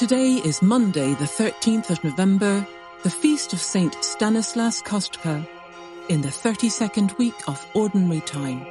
[0.00, 2.66] Today is Monday, the 13th of November,
[3.02, 5.46] the feast of Saint Stanislas Kostka,
[6.08, 8.64] in the 32nd week of Ordinary Time.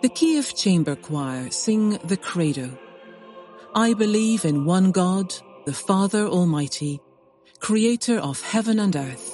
[0.00, 2.78] The Kiev Chamber Choir sing the Credo.
[3.74, 5.34] I believe in one God,
[5.66, 7.00] the Father Almighty,
[7.58, 9.27] creator of heaven and earth.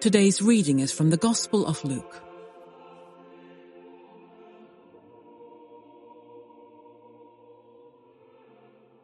[0.00, 2.22] Today's reading is from the Gospel of Luke.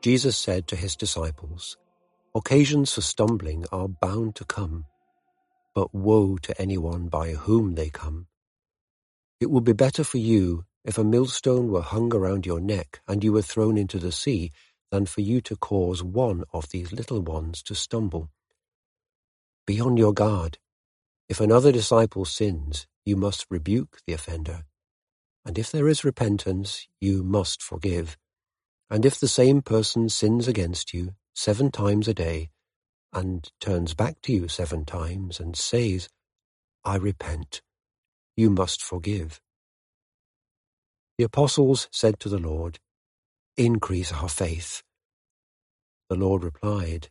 [0.02, 1.76] Jesus said to his disciples,
[2.36, 4.84] Occasions for stumbling are bound to come,
[5.74, 8.28] but woe to anyone by whom they come.
[9.40, 13.24] It would be better for you if a millstone were hung around your neck and
[13.24, 14.52] you were thrown into the sea
[14.92, 18.30] than for you to cause one of these little ones to stumble.
[19.66, 20.58] Be on your guard.
[21.28, 24.64] If another disciple sins, you must rebuke the offender.
[25.44, 28.16] And if there is repentance, you must forgive.
[28.90, 32.50] And if the same person sins against you seven times a day,
[33.12, 36.08] and turns back to you seven times and says,
[36.84, 37.62] I repent,
[38.36, 39.40] you must forgive.
[41.16, 42.80] The apostles said to the Lord,
[43.56, 44.82] Increase our faith.
[46.08, 47.08] The Lord replied,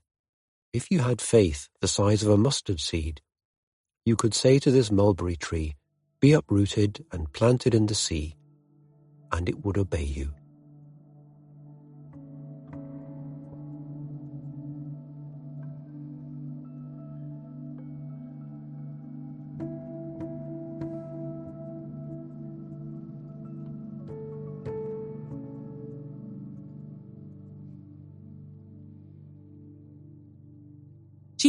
[0.73, 3.21] If you had faith the size of a mustard seed,
[4.05, 5.75] you could say to this mulberry tree,
[6.19, 8.35] Be uprooted and planted in the sea,
[9.31, 10.33] and it would obey you.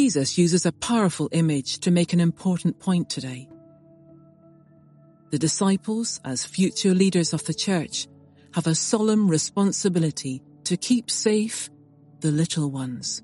[0.05, 3.49] Jesus uses a powerful image to make an important point today.
[5.31, 8.07] The disciples, as future leaders of the church,
[8.53, 11.71] have a solemn responsibility to keep safe
[12.21, 13.23] the little ones.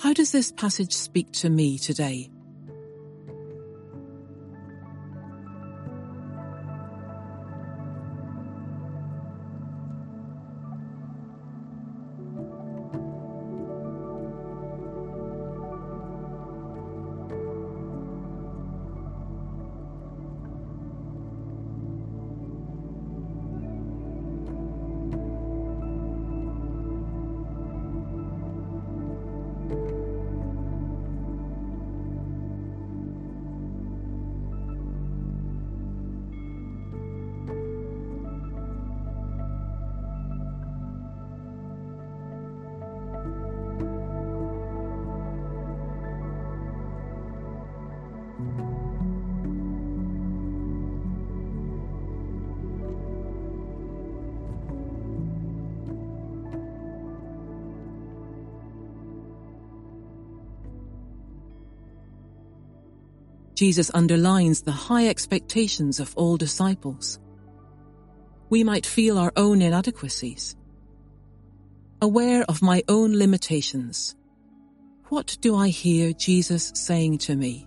[0.00, 2.30] How does this passage speak to me today?
[63.56, 67.18] Jesus underlines the high expectations of all disciples.
[68.50, 70.54] We might feel our own inadequacies.
[72.02, 74.14] Aware of my own limitations,
[75.08, 77.65] what do I hear Jesus saying to me?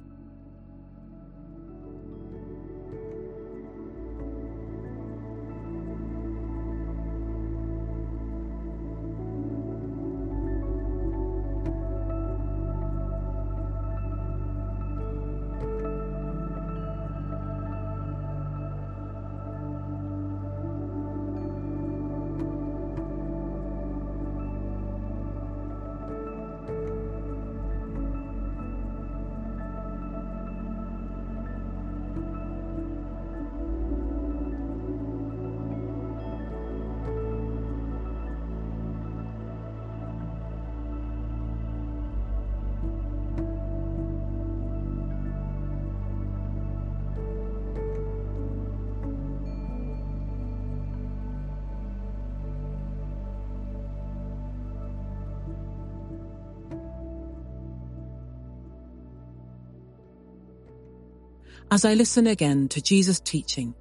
[61.72, 63.76] As I listen again to Jesus' teaching,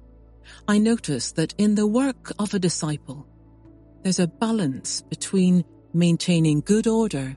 [0.67, 3.27] I notice that in the work of a disciple,
[4.03, 7.35] there's a balance between maintaining good order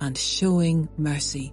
[0.00, 1.52] and showing mercy.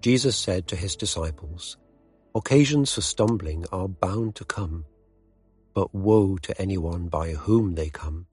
[0.00, 1.76] Jesus said to his disciples,
[2.34, 4.86] Occasions for stumbling are bound to come,
[5.74, 8.26] but woe to anyone by whom they come.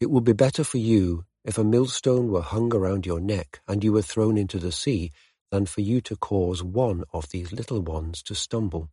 [0.00, 3.84] It would be better for you if a millstone were hung around your neck and
[3.84, 5.12] you were thrown into the sea
[5.50, 8.90] than for you to cause one of these little ones to stumble.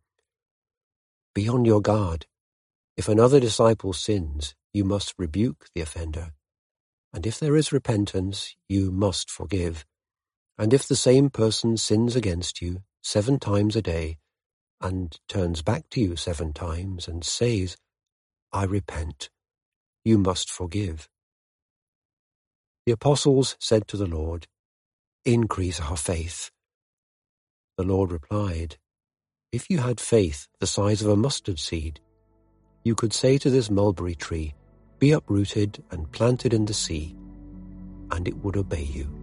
[1.34, 2.26] Be on your guard.
[2.96, 6.32] If another disciple sins, you must rebuke the offender.
[7.12, 9.84] And if there is repentance, you must forgive.
[10.58, 14.18] And if the same person sins against you seven times a day,
[14.80, 17.76] and turns back to you seven times and says,
[18.52, 19.30] I repent,
[20.04, 21.08] you must forgive.
[22.86, 24.46] The apostles said to the Lord,
[25.24, 26.50] Increase our faith.
[27.76, 28.76] The Lord replied,
[29.52, 32.00] If you had faith the size of a mustard seed,
[32.82, 34.54] you could say to this mulberry tree,
[34.98, 37.14] Be uprooted and planted in the sea,
[38.10, 39.21] and it would obey you.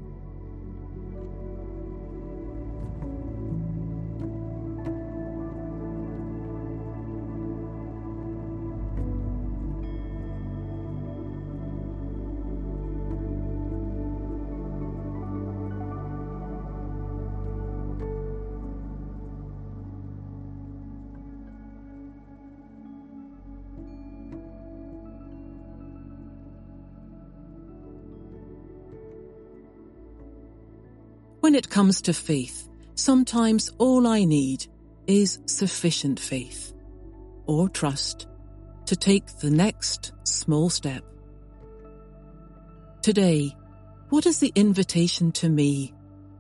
[31.50, 34.68] When it comes to faith, sometimes all I need
[35.08, 36.76] is sufficient faith
[37.48, 38.28] or trust
[38.86, 41.04] to take the next small step.
[43.02, 43.58] Today,
[44.10, 45.92] what is the invitation to me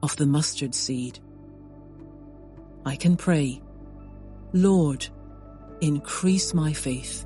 [0.03, 1.19] of the mustard seed.
[2.85, 3.63] I can pray,
[4.53, 5.07] Lord,
[5.81, 7.25] increase my faith.